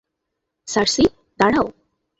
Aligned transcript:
সার্সি, 0.67 1.03
দাঁড়াও! 1.39 1.67